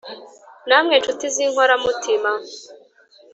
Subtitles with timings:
[0.67, 2.31] namwe nshuti z’inkora mutima